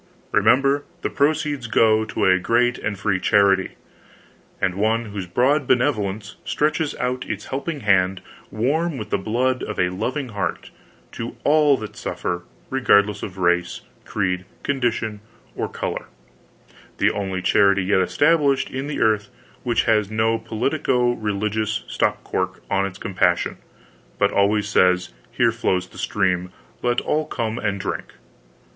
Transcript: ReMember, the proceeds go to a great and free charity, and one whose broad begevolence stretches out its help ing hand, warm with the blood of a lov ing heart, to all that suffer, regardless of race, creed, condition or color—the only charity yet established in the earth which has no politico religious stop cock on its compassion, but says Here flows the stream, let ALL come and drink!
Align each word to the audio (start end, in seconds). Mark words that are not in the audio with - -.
ReMember, 0.31 0.81
the 1.03 1.11
proceeds 1.11 1.67
go 1.67 2.05
to 2.05 2.25
a 2.25 2.39
great 2.39 2.79
and 2.79 2.97
free 2.97 3.19
charity, 3.19 3.73
and 4.59 4.73
one 4.73 5.05
whose 5.05 5.27
broad 5.27 5.67
begevolence 5.67 6.37
stretches 6.43 6.95
out 6.95 7.29
its 7.29 7.45
help 7.49 7.69
ing 7.69 7.81
hand, 7.81 8.23
warm 8.49 8.97
with 8.97 9.11
the 9.11 9.19
blood 9.19 9.61
of 9.61 9.77
a 9.79 9.89
lov 9.91 10.17
ing 10.17 10.29
heart, 10.29 10.71
to 11.11 11.37
all 11.43 11.77
that 11.77 11.95
suffer, 11.95 12.41
regardless 12.71 13.21
of 13.21 13.37
race, 13.37 13.81
creed, 14.03 14.43
condition 14.63 15.19
or 15.55 15.69
color—the 15.69 17.11
only 17.11 17.43
charity 17.43 17.83
yet 17.83 18.01
established 18.01 18.71
in 18.71 18.87
the 18.87 19.01
earth 19.01 19.29
which 19.61 19.83
has 19.83 20.09
no 20.09 20.39
politico 20.39 21.11
religious 21.11 21.83
stop 21.87 22.23
cock 22.23 22.61
on 22.71 22.87
its 22.87 22.97
compassion, 22.97 23.59
but 24.17 24.31
says 24.63 25.13
Here 25.31 25.51
flows 25.51 25.89
the 25.89 25.99
stream, 25.99 26.51
let 26.81 27.01
ALL 27.01 27.27
come 27.27 27.59
and 27.59 27.79
drink! 27.79 28.13